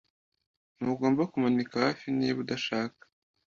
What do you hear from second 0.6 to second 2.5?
Ntugomba kumanika hafi niba